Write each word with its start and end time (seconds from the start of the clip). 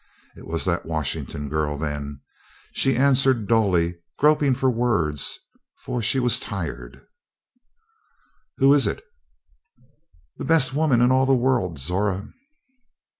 It 0.35 0.47
was 0.47 0.65
that 0.65 0.87
Washington 0.87 1.47
girl 1.47 1.77
then. 1.77 2.21
She 2.73 2.95
answered 2.95 3.47
dully, 3.47 3.99
groping 4.17 4.55
for 4.55 4.71
words, 4.71 5.37
for 5.77 6.01
she 6.01 6.19
was 6.19 6.39
tired: 6.39 7.05
"Who 8.57 8.73
is 8.73 8.87
it?" 8.87 9.03
"The 10.37 10.45
best 10.45 10.73
woman 10.73 11.01
in 11.01 11.11
all 11.11 11.27
the 11.27 11.35
world, 11.35 11.77
Zora." 11.77 12.29